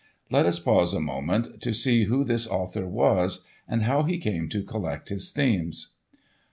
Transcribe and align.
Let 0.31 0.47
us 0.47 0.57
pause 0.57 0.95
a 0.95 0.99
moment 0.99 1.61
to 1.61 1.75
see 1.75 2.05
who 2.05 2.23
this 2.23 2.47
author 2.47 2.87
was, 2.87 3.45
and 3.67 3.83
how 3.83 4.01
he 4.01 4.17
came 4.17 4.49
to 4.49 4.63
collect 4.63 5.09
his 5.09 5.29
themes. 5.29 5.89